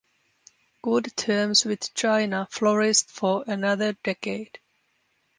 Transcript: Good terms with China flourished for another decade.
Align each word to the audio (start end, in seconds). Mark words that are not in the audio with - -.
Good 0.81 1.15
terms 1.15 1.63
with 1.63 1.93
China 1.93 2.47
flourished 2.49 3.11
for 3.11 3.43
another 3.45 3.93
decade. 3.93 4.57